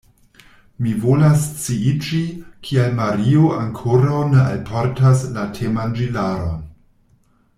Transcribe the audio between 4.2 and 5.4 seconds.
ne alportas